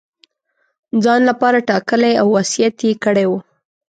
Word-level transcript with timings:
ځان 1.03 1.21
لپاره 1.29 1.65
ټاکلی 1.69 2.13
او 2.21 2.27
وصیت 2.37 2.75
یې 2.87 2.91
کړی 3.03 3.25
وو. 3.29 3.39